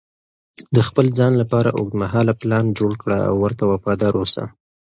[0.75, 4.43] د خپل ځان لپاره اوږدمهاله پلان جوړ کړه او ورته وفادار اوسه.